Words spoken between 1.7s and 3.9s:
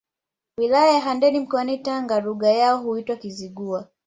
Tanga Lugha yao huitwa Kizigua